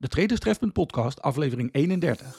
De 0.00 0.08
Traders 0.08 0.40
Trefpunt 0.40 0.72
podcast, 0.72 1.20
aflevering 1.22 1.72
31. 1.72 2.38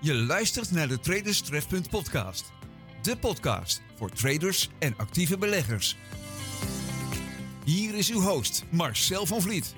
Je 0.00 0.14
luistert 0.14 0.70
naar 0.70 0.88
de 0.88 1.00
Traders 1.00 1.40
Trefpunt 1.42 1.90
podcast. 1.90 2.52
De 3.02 3.16
podcast 3.16 3.82
voor 3.94 4.10
traders 4.10 4.70
en 4.78 4.94
actieve 4.96 5.38
beleggers. 5.38 5.96
Hier 7.64 7.94
is 7.94 8.10
uw 8.10 8.20
host 8.20 8.64
Marcel 8.70 9.26
van 9.26 9.40
Vliet. 9.40 9.74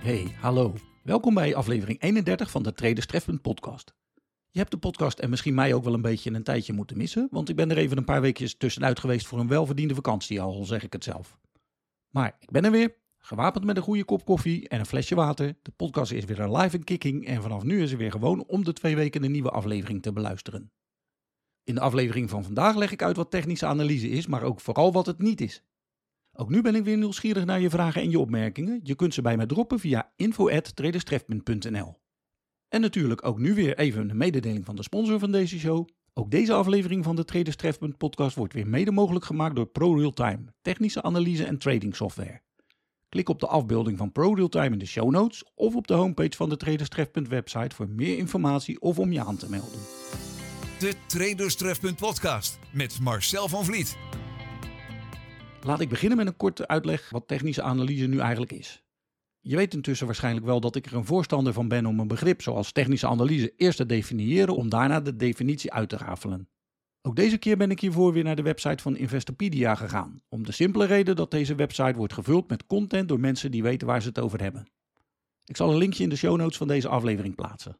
Hey, 0.00 0.36
hallo. 0.40 0.74
Welkom 1.02 1.34
bij 1.34 1.54
aflevering 1.54 2.02
31 2.02 2.50
van 2.50 2.62
de 2.62 2.72
Traders 2.72 3.06
Trefpunt 3.06 3.42
podcast. 3.42 3.94
Je 4.54 4.60
hebt 4.60 4.72
de 4.72 4.78
podcast 4.78 5.18
en 5.18 5.30
misschien 5.30 5.54
mij 5.54 5.74
ook 5.74 5.84
wel 5.84 5.94
een 5.94 6.02
beetje 6.02 6.30
een 6.30 6.42
tijdje 6.42 6.72
moeten 6.72 6.96
missen, 6.96 7.28
want 7.30 7.48
ik 7.48 7.56
ben 7.56 7.70
er 7.70 7.76
even 7.76 7.96
een 7.96 8.04
paar 8.04 8.20
weekjes 8.20 8.56
tussenuit 8.56 8.98
geweest 9.00 9.26
voor 9.26 9.38
een 9.38 9.48
welverdiende 9.48 9.94
vakantie, 9.94 10.40
al 10.40 10.64
zeg 10.64 10.82
ik 10.82 10.92
het 10.92 11.04
zelf. 11.04 11.38
Maar 12.10 12.36
ik 12.40 12.50
ben 12.50 12.64
er 12.64 12.70
weer, 12.70 12.94
gewapend 13.18 13.64
met 13.64 13.76
een 13.76 13.82
goede 13.82 14.04
kop 14.04 14.24
koffie 14.24 14.68
en 14.68 14.78
een 14.78 14.86
flesje 14.86 15.14
water. 15.14 15.56
De 15.62 15.70
podcast 15.70 16.12
is 16.12 16.24
weer 16.24 16.48
live 16.48 16.76
en 16.76 16.84
kicking 16.84 17.26
en 17.26 17.42
vanaf 17.42 17.62
nu 17.62 17.82
is 17.82 17.92
er 17.92 17.98
weer 17.98 18.10
gewoon 18.10 18.44
om 18.46 18.64
de 18.64 18.72
twee 18.72 18.96
weken 18.96 19.24
een 19.24 19.30
nieuwe 19.30 19.50
aflevering 19.50 20.02
te 20.02 20.12
beluisteren. 20.12 20.72
In 21.64 21.74
de 21.74 21.80
aflevering 21.80 22.30
van 22.30 22.44
vandaag 22.44 22.76
leg 22.76 22.92
ik 22.92 23.02
uit 23.02 23.16
wat 23.16 23.30
technische 23.30 23.66
analyse 23.66 24.08
is, 24.08 24.26
maar 24.26 24.42
ook 24.42 24.60
vooral 24.60 24.92
wat 24.92 25.06
het 25.06 25.18
niet 25.18 25.40
is. 25.40 25.62
Ook 26.32 26.48
nu 26.48 26.62
ben 26.62 26.74
ik 26.74 26.84
weer 26.84 26.98
nieuwsgierig 26.98 27.44
naar 27.44 27.60
je 27.60 27.70
vragen 27.70 28.02
en 28.02 28.10
je 28.10 28.18
opmerkingen. 28.18 28.80
Je 28.82 28.94
kunt 28.94 29.14
ze 29.14 29.22
bij 29.22 29.36
mij 29.36 29.46
droppen 29.46 29.78
via 29.78 30.12
info.traderstrefpunt.nl. 30.16 32.02
En 32.74 32.80
natuurlijk 32.80 33.26
ook 33.26 33.38
nu 33.38 33.54
weer 33.54 33.78
even 33.78 34.10
een 34.10 34.16
mededeling 34.16 34.64
van 34.64 34.76
de 34.76 34.82
sponsor 34.82 35.18
van 35.18 35.32
deze 35.32 35.58
show. 35.58 35.88
Ook 36.14 36.30
deze 36.30 36.52
aflevering 36.52 37.04
van 37.04 37.16
de 37.16 37.24
Traders 37.24 37.56
Trefpunt 37.56 37.96
podcast 37.96 38.36
wordt 38.36 38.52
weer 38.52 38.66
mede 38.66 38.90
mogelijk 38.90 39.24
gemaakt 39.24 39.56
door 39.56 39.66
ProRealTime, 39.66 40.44
technische 40.62 41.02
analyse 41.02 41.44
en 41.44 41.58
trading 41.58 41.96
software. 41.96 42.40
Klik 43.08 43.28
op 43.28 43.40
de 43.40 43.46
afbeelding 43.46 43.98
van 43.98 44.12
ProRealTime 44.12 44.70
in 44.70 44.78
de 44.78 44.86
show 44.86 45.10
notes 45.10 45.44
of 45.54 45.74
op 45.74 45.86
de 45.86 45.94
homepage 45.94 46.36
van 46.36 46.48
de 46.48 46.56
Traders 46.56 46.88
Trefpunt 46.88 47.28
website 47.28 47.74
voor 47.74 47.88
meer 47.88 48.18
informatie 48.18 48.80
of 48.80 48.98
om 48.98 49.12
je 49.12 49.24
aan 49.24 49.36
te 49.36 49.50
melden. 49.50 49.80
De 50.78 50.94
Traders 51.06 51.56
Trefpunt 51.56 51.96
podcast 51.96 52.58
met 52.72 53.00
Marcel 53.00 53.48
van 53.48 53.64
Vliet. 53.64 53.96
Laat 55.62 55.80
ik 55.80 55.88
beginnen 55.88 56.16
met 56.16 56.26
een 56.26 56.36
korte 56.36 56.68
uitleg 56.68 57.10
wat 57.10 57.28
technische 57.28 57.62
analyse 57.62 58.06
nu 58.06 58.18
eigenlijk 58.18 58.52
is. 58.52 58.83
Je 59.46 59.56
weet 59.56 59.74
intussen 59.74 60.06
waarschijnlijk 60.06 60.46
wel 60.46 60.60
dat 60.60 60.76
ik 60.76 60.86
er 60.86 60.94
een 60.94 61.04
voorstander 61.04 61.52
van 61.52 61.68
ben 61.68 61.86
om 61.86 62.00
een 62.00 62.08
begrip 62.08 62.42
zoals 62.42 62.72
technische 62.72 63.06
analyse 63.06 63.52
eerst 63.56 63.76
te 63.76 63.86
definiëren 63.86 64.56
om 64.56 64.68
daarna 64.68 65.00
de 65.00 65.16
definitie 65.16 65.72
uit 65.72 65.88
te 65.88 65.96
rafelen. 65.96 66.48
Ook 67.02 67.16
deze 67.16 67.38
keer 67.38 67.56
ben 67.56 67.70
ik 67.70 67.80
hiervoor 67.80 68.12
weer 68.12 68.24
naar 68.24 68.36
de 68.36 68.42
website 68.42 68.82
van 68.82 68.96
Investopedia 68.96 69.74
gegaan, 69.74 70.22
om 70.28 70.44
de 70.44 70.52
simpele 70.52 70.84
reden 70.84 71.16
dat 71.16 71.30
deze 71.30 71.54
website 71.54 71.96
wordt 71.96 72.12
gevuld 72.12 72.48
met 72.48 72.66
content 72.66 73.08
door 73.08 73.20
mensen 73.20 73.50
die 73.50 73.62
weten 73.62 73.86
waar 73.86 74.02
ze 74.02 74.08
het 74.08 74.18
over 74.18 74.40
hebben. 74.40 74.66
Ik 75.44 75.56
zal 75.56 75.70
een 75.70 75.78
linkje 75.78 76.02
in 76.02 76.08
de 76.08 76.16
show 76.16 76.36
notes 76.36 76.56
van 76.56 76.68
deze 76.68 76.88
aflevering 76.88 77.34
plaatsen. 77.34 77.78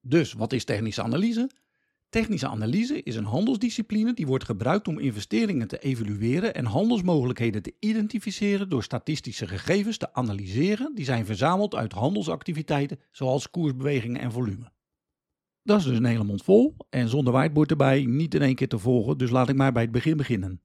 Dus, 0.00 0.32
wat 0.32 0.52
is 0.52 0.64
technische 0.64 1.02
analyse? 1.02 1.50
Technische 2.16 2.48
analyse 2.48 3.02
is 3.02 3.16
een 3.16 3.24
handelsdiscipline 3.24 4.14
die 4.14 4.26
wordt 4.26 4.44
gebruikt 4.44 4.88
om 4.88 4.98
investeringen 4.98 5.68
te 5.68 5.78
evalueren 5.78 6.54
en 6.54 6.64
handelsmogelijkheden 6.64 7.62
te 7.62 7.74
identificeren 7.78 8.68
door 8.68 8.82
statistische 8.82 9.46
gegevens 9.46 9.96
te 9.96 10.14
analyseren 10.14 10.94
die 10.94 11.04
zijn 11.04 11.26
verzameld 11.26 11.74
uit 11.74 11.92
handelsactiviteiten 11.92 13.00
zoals 13.10 13.50
koersbewegingen 13.50 14.20
en 14.20 14.32
volume. 14.32 14.72
Dat 15.62 15.78
is 15.78 15.84
dus 15.84 15.96
een 15.96 16.04
hele 16.04 16.24
mond 16.24 16.42
vol 16.42 16.76
en 16.90 17.08
zonder 17.08 17.32
whiteboard 17.32 17.70
erbij 17.70 18.04
niet 18.04 18.34
in 18.34 18.42
één 18.42 18.54
keer 18.54 18.68
te 18.68 18.78
volgen, 18.78 19.18
dus 19.18 19.30
laat 19.30 19.48
ik 19.48 19.56
maar 19.56 19.72
bij 19.72 19.82
het 19.82 19.92
begin 19.92 20.16
beginnen. 20.16 20.62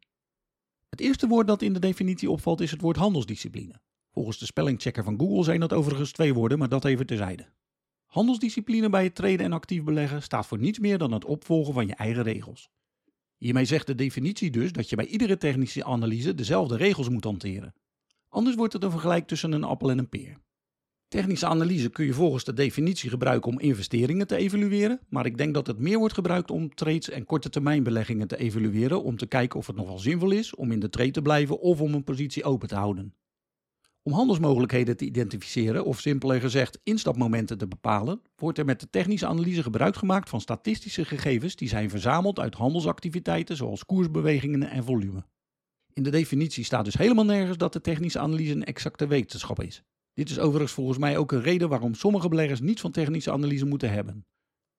Het 0.89 0.99
eerste 0.99 1.27
woord 1.27 1.47
dat 1.47 1.61
in 1.61 1.73
de 1.73 1.79
definitie 1.79 2.29
opvalt 2.29 2.61
is 2.61 2.71
het 2.71 2.81
woord 2.81 2.97
handelsdiscipline. 2.97 3.81
Volgens 4.11 4.37
de 4.37 4.45
spellingchecker 4.45 5.03
van 5.03 5.19
Google 5.19 5.43
zijn 5.43 5.59
dat 5.59 5.73
overigens 5.73 6.11
twee 6.11 6.33
woorden, 6.33 6.57
maar 6.57 6.69
dat 6.69 6.85
even 6.85 7.05
terzijde. 7.05 7.47
Handelsdiscipline 8.11 8.89
bij 8.89 9.03
het 9.03 9.15
traden 9.15 9.39
en 9.39 9.53
actief 9.53 9.83
beleggen 9.83 10.21
staat 10.21 10.47
voor 10.47 10.59
niets 10.59 10.79
meer 10.79 10.97
dan 10.97 11.11
het 11.11 11.25
opvolgen 11.25 11.73
van 11.73 11.87
je 11.87 11.95
eigen 11.95 12.23
regels. 12.23 12.69
Hiermee 13.37 13.65
zegt 13.65 13.87
de 13.87 13.95
definitie 13.95 14.51
dus 14.51 14.71
dat 14.71 14.89
je 14.89 14.95
bij 14.95 15.05
iedere 15.05 15.37
technische 15.37 15.83
analyse 15.83 16.35
dezelfde 16.35 16.77
regels 16.77 17.09
moet 17.09 17.23
hanteren. 17.23 17.73
Anders 18.29 18.55
wordt 18.55 18.73
het 18.73 18.83
een 18.83 18.91
vergelijk 18.91 19.27
tussen 19.27 19.51
een 19.51 19.63
appel 19.63 19.89
en 19.89 19.97
een 19.97 20.09
peer. 20.09 20.37
Technische 21.07 21.45
analyse 21.45 21.89
kun 21.89 22.05
je 22.05 22.13
volgens 22.13 22.43
de 22.43 22.53
definitie 22.53 23.09
gebruiken 23.09 23.51
om 23.51 23.59
investeringen 23.59 24.27
te 24.27 24.35
evalueren, 24.35 24.99
maar 25.09 25.25
ik 25.25 25.37
denk 25.37 25.53
dat 25.53 25.67
het 25.67 25.79
meer 25.79 25.97
wordt 25.97 26.13
gebruikt 26.13 26.51
om 26.51 26.75
trades 26.75 27.09
en 27.09 27.25
korte 27.25 27.49
termijn 27.49 27.83
beleggingen 27.83 28.27
te 28.27 28.37
evalueren 28.37 29.03
om 29.03 29.17
te 29.17 29.27
kijken 29.27 29.59
of 29.59 29.67
het 29.67 29.75
nog 29.75 29.87
wel 29.87 29.99
zinvol 29.99 30.31
is 30.31 30.55
om 30.55 30.71
in 30.71 30.79
de 30.79 30.89
trade 30.89 31.11
te 31.11 31.21
blijven 31.21 31.59
of 31.59 31.81
om 31.81 31.93
een 31.93 32.03
positie 32.03 32.43
open 32.43 32.67
te 32.67 32.75
houden. 32.75 33.15
Om 34.03 34.13
handelsmogelijkheden 34.13 34.97
te 34.97 35.05
identificeren 35.05 35.85
of 35.85 35.99
simpeler 35.99 36.41
gezegd 36.41 36.79
instapmomenten 36.83 37.57
te 37.57 37.67
bepalen, 37.67 38.21
wordt 38.35 38.57
er 38.57 38.65
met 38.65 38.79
de 38.79 38.89
technische 38.89 39.27
analyse 39.27 39.63
gebruik 39.63 39.95
gemaakt 39.95 40.29
van 40.29 40.41
statistische 40.41 41.05
gegevens 41.05 41.55
die 41.55 41.67
zijn 41.67 41.89
verzameld 41.89 42.39
uit 42.39 42.55
handelsactiviteiten 42.55 43.55
zoals 43.55 43.85
koersbewegingen 43.85 44.63
en 44.63 44.83
volume. 44.83 45.25
In 45.93 46.03
de 46.03 46.09
definitie 46.09 46.63
staat 46.63 46.85
dus 46.85 46.97
helemaal 46.97 47.25
nergens 47.25 47.57
dat 47.57 47.73
de 47.73 47.81
technische 47.81 48.19
analyse 48.19 48.51
een 48.51 48.63
exacte 48.63 49.07
wetenschap 49.07 49.61
is. 49.61 49.83
Dit 50.13 50.29
is 50.29 50.39
overigens 50.39 50.71
volgens 50.71 50.97
mij 50.97 51.17
ook 51.17 51.31
een 51.31 51.41
reden 51.41 51.69
waarom 51.69 51.93
sommige 51.93 52.29
beleggers 52.29 52.59
niets 52.59 52.81
van 52.81 52.91
technische 52.91 53.31
analyse 53.31 53.65
moeten 53.65 53.91
hebben. 53.91 54.25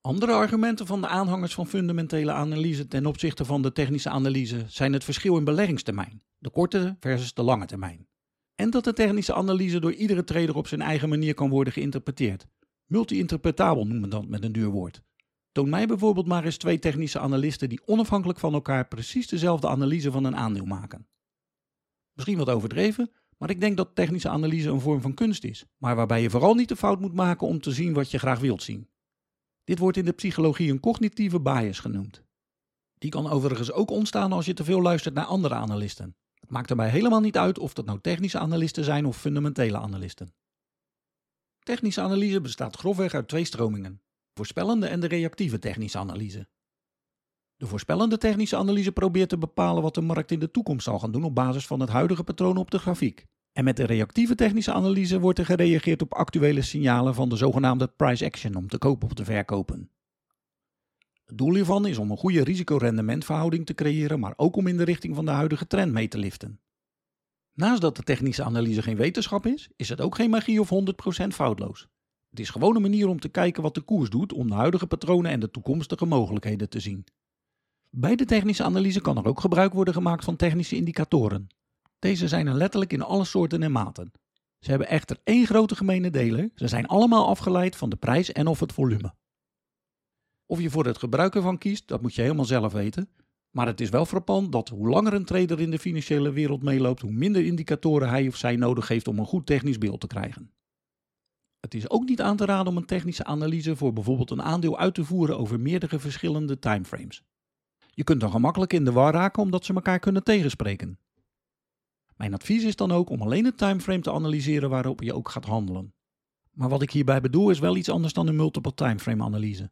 Andere 0.00 0.32
argumenten 0.32 0.86
van 0.86 1.00
de 1.00 1.06
aanhangers 1.06 1.54
van 1.54 1.66
fundamentele 1.66 2.32
analyse 2.32 2.88
ten 2.88 3.06
opzichte 3.06 3.44
van 3.44 3.62
de 3.62 3.72
technische 3.72 4.10
analyse 4.10 4.64
zijn 4.68 4.92
het 4.92 5.04
verschil 5.04 5.36
in 5.36 5.44
beleggingstermijn, 5.44 6.22
de 6.38 6.50
korte 6.50 6.96
versus 7.00 7.34
de 7.34 7.42
lange 7.42 7.66
termijn. 7.66 8.06
En 8.54 8.70
dat 8.70 8.84
de 8.84 8.92
technische 8.92 9.34
analyse 9.34 9.80
door 9.80 9.92
iedere 9.92 10.24
trader 10.24 10.56
op 10.56 10.66
zijn 10.66 10.82
eigen 10.82 11.08
manier 11.08 11.34
kan 11.34 11.50
worden 11.50 11.72
geïnterpreteerd. 11.72 12.46
Multi-interpretabel 12.86 13.86
noemen 13.86 14.02
we 14.02 14.08
dat 14.08 14.28
met 14.28 14.44
een 14.44 14.52
duur 14.52 14.68
woord. 14.68 15.02
Toon 15.52 15.68
mij 15.68 15.86
bijvoorbeeld 15.86 16.26
maar 16.26 16.44
eens 16.44 16.56
twee 16.56 16.78
technische 16.78 17.18
analisten 17.18 17.68
die 17.68 17.86
onafhankelijk 17.86 18.38
van 18.38 18.52
elkaar 18.52 18.88
precies 18.88 19.26
dezelfde 19.26 19.68
analyse 19.68 20.10
van 20.10 20.24
een 20.24 20.36
aandeel 20.36 20.64
maken. 20.64 21.06
Misschien 22.12 22.38
wat 22.38 22.50
overdreven, 22.50 23.10
maar 23.38 23.50
ik 23.50 23.60
denk 23.60 23.76
dat 23.76 23.94
technische 23.94 24.28
analyse 24.28 24.69
een 24.69 24.80
vorm 24.80 25.00
van 25.00 25.14
kunst 25.14 25.44
is, 25.44 25.64
maar 25.76 25.96
waarbij 25.96 26.22
je 26.22 26.30
vooral 26.30 26.54
niet 26.54 26.69
de 26.69 26.76
fout 26.76 27.00
moet 27.00 27.14
maken 27.14 27.46
om 27.46 27.60
te 27.60 27.70
zien 27.70 27.92
wat 27.92 28.10
je 28.10 28.19
graag 28.19 28.38
wilt 28.38 28.62
zien. 28.62 28.88
Dit 29.64 29.78
wordt 29.78 29.96
in 29.96 30.04
de 30.04 30.12
psychologie 30.12 30.70
een 30.70 30.80
cognitieve 30.80 31.40
bias 31.40 31.78
genoemd. 31.78 32.22
Die 32.98 33.10
kan 33.10 33.30
overigens 33.30 33.72
ook 33.72 33.90
ontstaan 33.90 34.32
als 34.32 34.46
je 34.46 34.54
te 34.54 34.64
veel 34.64 34.82
luistert 34.82 35.14
naar 35.14 35.24
andere 35.24 35.54
analisten. 35.54 36.16
Maakt 36.52 36.68
daarbij 36.68 36.88
helemaal 36.88 37.20
niet 37.20 37.36
uit 37.36 37.58
of 37.58 37.74
dat 37.74 37.84
nou 37.84 38.00
technische 38.00 38.38
analisten 38.38 38.84
zijn 38.84 39.06
of 39.06 39.16
fundamentele 39.16 39.78
analisten. 39.78 40.34
Technische 41.58 42.00
analyse 42.00 42.40
bestaat 42.40 42.76
grofweg 42.76 43.14
uit 43.14 43.28
twee 43.28 43.44
stromingen: 43.44 44.02
voorspellende 44.34 44.86
en 44.86 45.00
de 45.00 45.06
reactieve 45.06 45.58
technische 45.58 45.98
analyse. 45.98 46.48
De 47.56 47.66
voorspellende 47.66 48.18
technische 48.18 48.56
analyse 48.56 48.92
probeert 48.92 49.28
te 49.28 49.38
bepalen 49.38 49.82
wat 49.82 49.94
de 49.94 50.00
markt 50.00 50.30
in 50.30 50.38
de 50.38 50.50
toekomst 50.50 50.84
zal 50.84 50.98
gaan 50.98 51.12
doen 51.12 51.24
op 51.24 51.34
basis 51.34 51.66
van 51.66 51.80
het 51.80 51.90
huidige 51.90 52.24
patroon 52.24 52.56
op 52.56 52.70
de 52.70 52.78
grafiek. 52.78 53.26
En 53.52 53.64
met 53.64 53.76
de 53.76 53.84
reactieve 53.84 54.34
technische 54.34 54.72
analyse 54.72 55.20
wordt 55.20 55.38
er 55.38 55.44
gereageerd 55.44 56.02
op 56.02 56.14
actuele 56.14 56.62
signalen 56.62 57.14
van 57.14 57.28
de 57.28 57.36
zogenaamde 57.36 57.88
price 57.88 58.24
action 58.24 58.54
om 58.54 58.69
te 58.69 58.78
kopen 58.78 59.08
of 59.08 59.14
te 59.14 59.24
verkopen. 59.24 59.90
Doel 61.34 61.54
hiervan 61.54 61.87
is 61.87 61.98
om 61.98 62.10
een 62.10 62.16
goede 62.16 62.44
risicorendementverhouding 62.44 63.66
te 63.66 63.75
creëren, 63.75 64.20
maar 64.20 64.32
ook 64.37 64.56
om 64.56 64.66
in 64.66 64.76
de 64.76 64.84
richting 64.84 65.15
van 65.15 65.25
de 65.25 65.31
huidige 65.31 65.66
trend 65.66 65.93
mee 65.93 66.09
te 66.09 66.19
liften. 66.19 66.60
Naast 67.53 67.81
dat 67.81 67.97
de 67.97 68.03
technische 68.03 68.43
analyse 68.43 68.82
geen 68.82 68.97
wetenschap 68.97 69.47
is, 69.47 69.70
is 69.76 69.88
het 69.88 70.00
ook 70.00 70.15
geen 70.15 70.31
magie 70.31 70.60
of 70.60 70.70
100% 71.25 71.26
foutloos. 71.26 71.88
Het 72.31 72.41
is 72.41 72.50
gewoon 72.50 72.76
een 72.76 72.82
manier 72.82 73.09
om 73.09 73.20
te 73.20 73.28
kijken 73.28 73.62
wat 73.62 73.75
de 73.75 73.81
koers 73.81 74.10
doet 74.10 74.32
om 74.32 74.48
de 74.48 74.54
huidige 74.54 74.87
patronen 74.87 75.31
en 75.31 75.41
de 75.41 75.50
toekomstige 75.50 76.06
mogelijkheden 76.06 76.69
te 76.69 76.81
zien. 76.81 77.04
Bij 77.90 78.17
de 78.17 78.25
technische 78.25 78.64
analyse 78.64 79.00
kan 79.00 79.17
er 79.17 79.26
ook 79.26 79.40
gebruik 79.40 79.73
worden 79.73 79.94
gemaakt 79.94 80.25
van 80.25 80.37
technische 80.37 80.76
indicatoren. 80.76 81.46
Deze 81.99 82.28
zijn 82.28 82.46
er 82.46 82.55
letterlijk 82.55 82.93
in 82.93 83.02
alle 83.02 83.25
soorten 83.25 83.62
en 83.62 83.73
maten. 83.73 84.12
Ze 84.58 84.70
hebben 84.70 84.88
echter 84.88 85.19
één 85.25 85.46
grote 85.46 85.76
gemene 85.76 86.11
deler: 86.11 86.50
ze 86.55 86.69
zijn 86.69 86.87
allemaal 86.87 87.28
afgeleid 87.28 87.76
van 87.76 87.90
de 87.90 87.96
prijs 87.96 88.32
en 88.32 88.46
of 88.46 88.61
het 88.61 88.73
volume. 88.73 89.14
Of 90.52 90.60
je 90.60 90.70
voor 90.70 90.87
het 90.87 90.99
gebruik 90.99 91.34
ervan 91.34 91.58
kiest, 91.58 91.88
dat 91.88 92.02
moet 92.02 92.14
je 92.14 92.22
helemaal 92.22 92.44
zelf 92.44 92.72
weten. 92.72 93.08
Maar 93.50 93.66
het 93.66 93.81
is 93.81 93.88
wel 93.88 94.06
frappant 94.06 94.52
dat 94.52 94.69
hoe 94.69 94.88
langer 94.88 95.12
een 95.12 95.25
trader 95.25 95.60
in 95.60 95.70
de 95.70 95.78
financiële 95.78 96.32
wereld 96.32 96.62
meeloopt, 96.62 97.00
hoe 97.00 97.12
minder 97.12 97.44
indicatoren 97.44 98.08
hij 98.08 98.28
of 98.28 98.37
zij 98.37 98.56
nodig 98.56 98.88
heeft 98.88 99.08
om 99.08 99.19
een 99.19 99.26
goed 99.26 99.46
technisch 99.46 99.78
beeld 99.78 100.00
te 100.00 100.06
krijgen. 100.06 100.52
Het 101.60 101.75
is 101.75 101.90
ook 101.90 102.04
niet 102.04 102.20
aan 102.20 102.37
te 102.37 102.44
raden 102.44 102.66
om 102.66 102.76
een 102.76 102.87
technische 102.87 103.25
analyse 103.25 103.76
voor 103.76 103.93
bijvoorbeeld 103.93 104.31
een 104.31 104.43
aandeel 104.43 104.78
uit 104.78 104.94
te 104.94 105.04
voeren 105.04 105.38
over 105.38 105.60
meerdere 105.60 105.99
verschillende 105.99 106.58
timeframes. 106.58 107.22
Je 107.94 108.04
kunt 108.04 108.20
dan 108.20 108.31
gemakkelijk 108.31 108.72
in 108.72 108.84
de 108.84 108.93
war 108.93 109.12
raken 109.12 109.43
omdat 109.43 109.64
ze 109.64 109.75
elkaar 109.75 109.99
kunnen 109.99 110.25
tegenspreken. 110.25 110.99
Mijn 112.16 112.34
advies 112.34 112.64
is 112.64 112.76
dan 112.76 112.93
ook 112.93 113.10
om 113.10 113.22
alleen 113.22 113.44
het 113.44 113.58
timeframe 113.58 114.00
te 114.00 114.12
analyseren 114.12 114.70
waarop 114.70 115.02
je 115.02 115.14
ook 115.14 115.28
gaat 115.28 115.44
handelen. 115.44 115.94
Maar 116.50 116.69
wat 116.69 116.82
ik 116.82 116.90
hierbij 116.90 117.20
bedoel 117.20 117.50
is 117.50 117.58
wel 117.58 117.76
iets 117.76 117.90
anders 117.90 118.12
dan 118.12 118.26
een 118.26 118.37
multiple 118.37 118.75
timeframe 118.75 119.25
analyse. 119.25 119.70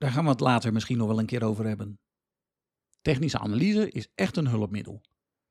Daar 0.00 0.10
gaan 0.10 0.24
we 0.24 0.30
het 0.30 0.40
later 0.40 0.72
misschien 0.72 0.98
nog 0.98 1.06
wel 1.06 1.18
een 1.18 1.26
keer 1.26 1.44
over 1.44 1.66
hebben. 1.66 2.00
Technische 3.00 3.38
analyse 3.38 3.90
is 3.90 4.08
echt 4.14 4.36
een 4.36 4.46
hulpmiddel. 4.46 5.00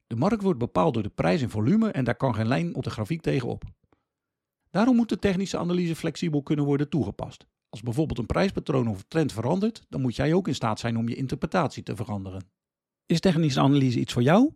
De 0.08 0.16
markt 0.16 0.42
wordt 0.42 0.60
bepaald 0.60 0.94
door 0.94 1.04
de 1.04 1.10
prijs 1.10 1.42
en 1.42 1.50
volume 1.50 1.92
en 1.92 2.04
daar 2.04 2.16
kan 2.16 2.36
geen 2.36 2.48
lijn 2.48 2.76
op 2.76 2.84
de 2.84 2.90
grafiek 2.90 3.22
tegenop. 3.22 3.64
Daarom 4.70 4.96
moet 4.96 5.10
de 5.10 5.20
technische 5.20 5.58
analyse 5.58 5.96
flexibel 5.96 6.44
kunnen 6.44 6.66
worden 6.66 6.90
toegepast. 6.90 7.46
Als 7.70 7.82
bijvoorbeeld 7.82 8.20
een 8.20 8.26
prijspatroon 8.26 8.88
of 8.88 9.04
trend 9.08 9.34
verandert, 9.34 9.86
dan 9.90 10.02
moet 10.02 10.16
jij 10.16 10.34
ook 10.34 10.48
in 10.48 10.56
staat 10.56 10.80
zijn 10.80 10.98
om 10.98 11.10
je 11.10 11.16
interpretatie 11.16 11.84
te 11.84 11.96
veranderen. 11.96 12.52
Is 13.06 13.20
technische 13.20 13.60
analyse 13.60 14.00
iets 14.00 14.14
voor 14.14 14.24
jou? 14.24 14.54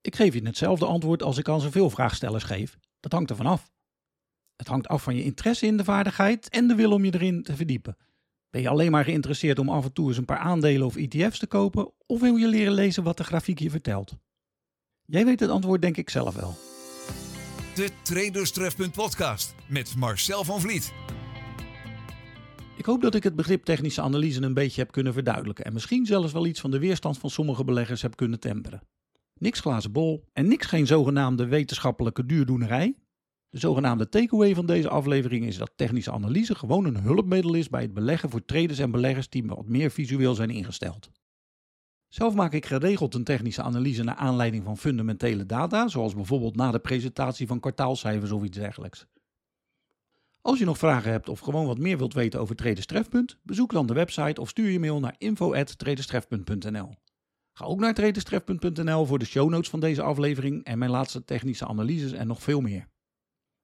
Ik 0.00 0.16
geef 0.16 0.34
je 0.34 0.42
hetzelfde 0.42 0.86
antwoord 0.86 1.22
als 1.22 1.38
ik 1.38 1.48
aan 1.48 1.60
zoveel 1.60 1.90
vraagstellers 1.90 2.44
geef. 2.44 2.78
Dat 3.00 3.12
hangt 3.12 3.30
ervan 3.30 3.46
af. 3.46 3.72
Het 4.56 4.66
hangt 4.66 4.88
af 4.88 5.02
van 5.02 5.16
je 5.16 5.24
interesse 5.24 5.66
in 5.66 5.76
de 5.76 5.84
vaardigheid 5.84 6.48
en 6.48 6.68
de 6.68 6.74
wil 6.74 6.92
om 6.92 7.04
je 7.04 7.14
erin 7.14 7.42
te 7.42 7.56
verdiepen. 7.56 7.96
Ben 8.52 8.62
je 8.62 8.68
alleen 8.68 8.90
maar 8.90 9.04
geïnteresseerd 9.04 9.58
om 9.58 9.68
af 9.68 9.84
en 9.84 9.92
toe 9.92 10.08
eens 10.08 10.16
een 10.16 10.24
paar 10.24 10.38
aandelen 10.38 10.86
of 10.86 10.96
ETF's 10.96 11.38
te 11.38 11.46
kopen, 11.46 11.92
of 12.06 12.20
wil 12.20 12.36
je 12.36 12.46
leren 12.46 12.72
lezen 12.72 13.02
wat 13.02 13.16
de 13.16 13.24
grafiek 13.24 13.58
je 13.58 13.70
vertelt? 13.70 14.16
Jij 15.04 15.24
weet 15.24 15.40
het 15.40 15.50
antwoord 15.50 15.82
denk 15.82 15.96
ik 15.96 16.10
zelf 16.10 16.34
wel. 16.34 16.54
De 17.74 17.90
Traderstrefpunt 18.02 18.92
podcast 18.92 19.54
met 19.68 19.96
Marcel 19.96 20.44
van 20.44 20.60
Vliet. 20.60 20.92
Ik 22.76 22.84
hoop 22.84 23.00
dat 23.02 23.14
ik 23.14 23.22
het 23.22 23.36
begrip 23.36 23.64
technische 23.64 24.02
analyse 24.02 24.42
een 24.42 24.54
beetje 24.54 24.80
heb 24.80 24.92
kunnen 24.92 25.12
verduidelijken 25.12 25.64
en 25.64 25.72
misschien 25.72 26.06
zelfs 26.06 26.32
wel 26.32 26.46
iets 26.46 26.60
van 26.60 26.70
de 26.70 26.78
weerstand 26.78 27.18
van 27.18 27.30
sommige 27.30 27.64
beleggers 27.64 28.02
heb 28.02 28.16
kunnen 28.16 28.40
temperen. 28.40 28.82
Niks 29.34 29.60
glazen 29.60 29.92
bol 29.92 30.24
en 30.32 30.48
niks 30.48 30.66
geen 30.66 30.86
zogenaamde 30.86 31.46
wetenschappelijke 31.46 32.26
duurdoenerij. 32.26 32.96
De 33.52 33.58
zogenaamde 33.58 34.08
takeaway 34.08 34.54
van 34.54 34.66
deze 34.66 34.88
aflevering 34.88 35.46
is 35.46 35.56
dat 35.56 35.72
technische 35.76 36.12
analyse 36.12 36.54
gewoon 36.54 36.84
een 36.84 36.96
hulpmiddel 36.96 37.54
is 37.54 37.68
bij 37.68 37.82
het 37.82 37.94
beleggen 37.94 38.30
voor 38.30 38.44
traders 38.44 38.78
en 38.78 38.90
beleggers 38.90 39.28
die 39.28 39.46
wat 39.46 39.68
meer 39.68 39.90
visueel 39.90 40.34
zijn 40.34 40.50
ingesteld. 40.50 41.10
Zelf 42.08 42.34
maak 42.34 42.52
ik 42.52 42.66
geregeld 42.66 43.14
een 43.14 43.24
technische 43.24 43.62
analyse 43.62 44.02
naar 44.02 44.14
aanleiding 44.14 44.64
van 44.64 44.76
fundamentele 44.76 45.46
data, 45.46 45.88
zoals 45.88 46.14
bijvoorbeeld 46.14 46.56
na 46.56 46.70
de 46.70 46.78
presentatie 46.78 47.46
van 47.46 47.60
kwartaalcijfers 47.60 48.30
of 48.30 48.42
iets 48.42 48.58
dergelijks. 48.58 49.06
Als 50.40 50.58
je 50.58 50.64
nog 50.64 50.78
vragen 50.78 51.10
hebt 51.10 51.28
of 51.28 51.40
gewoon 51.40 51.66
wat 51.66 51.78
meer 51.78 51.98
wilt 51.98 52.14
weten 52.14 52.40
over 52.40 52.56
Traders 52.56 52.86
Trefpunt, 52.86 53.38
bezoek 53.42 53.72
dan 53.72 53.86
de 53.86 53.94
website 53.94 54.40
of 54.40 54.48
stuur 54.48 54.70
je 54.70 54.80
mail 54.80 55.00
naar 55.00 55.14
info@traderstrefpunt.nl. 55.18 56.94
Ga 57.52 57.64
ook 57.64 57.80
naar 57.80 57.94
traderstrefpunt.nl 57.94 59.06
voor 59.06 59.18
de 59.18 59.24
show 59.24 59.50
notes 59.50 59.70
van 59.70 59.80
deze 59.80 60.02
aflevering 60.02 60.64
en 60.64 60.78
mijn 60.78 60.90
laatste 60.90 61.24
technische 61.24 61.66
analyses 61.66 62.12
en 62.12 62.26
nog 62.26 62.42
veel 62.42 62.60
meer. 62.60 62.90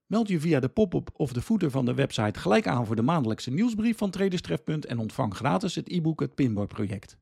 Meld 0.08 0.28
je 0.28 0.40
via 0.40 0.60
de 0.60 0.68
pop-up 0.68 1.10
of 1.12 1.32
de 1.32 1.42
footer 1.42 1.70
van 1.70 1.84
de 1.84 1.94
website 1.94 2.38
gelijk 2.38 2.66
aan 2.66 2.86
voor 2.86 2.96
de 2.96 3.02
maandelijkse 3.02 3.50
nieuwsbrief 3.50 3.98
van 3.98 4.10
Traders 4.10 4.42
Trefpunt 4.42 4.86
en 4.86 4.98
ontvang 4.98 5.34
gratis 5.34 5.74
het 5.74 5.88
e-book 5.88 6.20
Het 6.20 6.34
Pinboard 6.34 6.68
Project. 6.68 7.18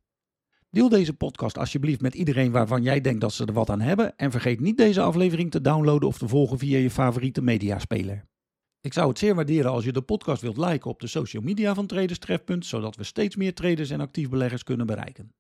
Deel 0.71 0.89
deze 0.89 1.13
podcast 1.13 1.59
alsjeblieft 1.59 2.01
met 2.01 2.15
iedereen 2.15 2.51
waarvan 2.51 2.83
jij 2.83 3.01
denkt 3.01 3.21
dat 3.21 3.33
ze 3.33 3.45
er 3.45 3.53
wat 3.53 3.71
aan 3.71 3.81
hebben 3.81 4.17
en 4.17 4.31
vergeet 4.31 4.61
niet 4.61 4.77
deze 4.77 5.01
aflevering 5.01 5.51
te 5.51 5.61
downloaden 5.61 6.09
of 6.09 6.19
te 6.19 6.29
volgen 6.29 6.59
via 6.59 6.79
je 6.79 6.91
favoriete 6.91 7.43
mediaspeler. 7.43 8.25
Ik 8.81 8.93
zou 8.93 9.09
het 9.09 9.19
zeer 9.19 9.35
waarderen 9.35 9.71
als 9.71 9.85
je 9.85 9.93
de 9.93 10.03
podcast 10.03 10.43
wilt 10.43 10.57
liken 10.57 10.91
op 10.91 11.01
de 11.01 11.07
social 11.07 11.43
media 11.43 11.75
van 11.75 11.87
Traders 11.87 12.19
Trefpunt, 12.19 12.67
zodat 12.67 12.97
we 12.97 13.05
steeds 13.05 13.37
meer 13.37 13.55
traders 13.55 13.91
en 13.91 14.01
actief 14.01 14.29
beleggers 14.29 14.63
kunnen 14.63 14.87
bereiken. 14.87 15.33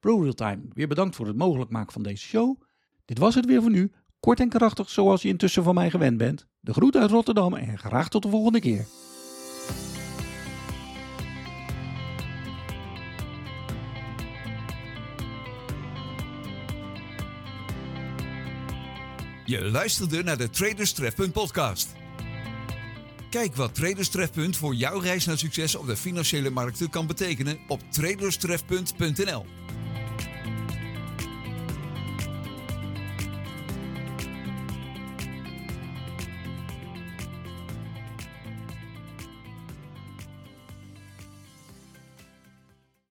ProRealTime, 0.00 0.62
weer 0.72 0.88
bedankt 0.88 1.16
voor 1.16 1.26
het 1.26 1.36
mogelijk 1.36 1.70
maken 1.70 1.92
van 1.92 2.02
deze 2.02 2.26
show. 2.26 2.60
Dit 3.04 3.18
was 3.18 3.34
het 3.34 3.46
weer 3.46 3.62
voor 3.62 3.70
nu, 3.70 3.92
kort 4.20 4.40
en 4.40 4.48
krachtig 4.48 4.90
zoals 4.90 5.22
je 5.22 5.28
intussen 5.28 5.62
van 5.62 5.74
mij 5.74 5.90
gewend 5.90 6.16
bent. 6.16 6.46
De 6.68 6.74
groet 6.74 6.96
uit 6.96 7.10
Rotterdam 7.10 7.54
en 7.54 7.78
graag 7.78 8.08
tot 8.08 8.22
de 8.22 8.28
volgende 8.28 8.60
keer. 8.60 8.86
Je 19.44 19.70
luisterde 19.70 20.22
naar 20.22 20.36
de 20.36 20.50
Traders 20.50 20.92
Trefpunt 20.92 21.32
podcast. 21.32 21.94
Kijk 23.30 23.56
wat 23.56 23.74
Traders 23.74 24.08
Trefpunt 24.08 24.56
voor 24.56 24.74
jouw 24.74 24.98
reis 24.98 25.26
naar 25.26 25.38
succes 25.38 25.74
op 25.74 25.86
de 25.86 25.96
financiële 25.96 26.50
markten 26.50 26.90
kan 26.90 27.06
betekenen 27.06 27.58
op 27.68 27.80
traderstrefpunt.nl. 27.90 29.44